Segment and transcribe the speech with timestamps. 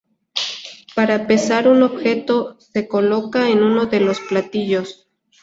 [0.95, 5.07] Para pesar un objeto se coloca en uno de los platillos.